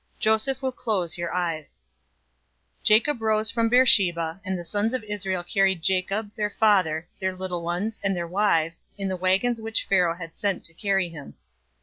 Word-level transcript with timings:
Joseph 0.17 0.63
will 0.63 0.71
close 0.71 1.15
your 1.15 1.31
eyes." 1.31 1.85
046:005 2.79 2.83
Jacob 2.85 3.21
rose 3.21 3.51
up 3.51 3.53
from 3.53 3.69
Beersheba, 3.69 4.41
and 4.43 4.57
the 4.57 4.65
sons 4.65 4.95
of 4.95 5.03
Israel 5.03 5.43
carried 5.43 5.83
Jacob, 5.83 6.31
their 6.35 6.49
father, 6.49 7.07
their 7.19 7.35
little 7.35 7.61
ones, 7.61 7.99
and 8.03 8.17
their 8.17 8.25
wives, 8.27 8.87
in 8.97 9.07
the 9.09 9.15
wagons 9.15 9.61
which 9.61 9.85
Pharaoh 9.85 10.15
had 10.15 10.33
sent 10.33 10.63
to 10.63 10.73
carry 10.73 11.09
him. 11.09 11.35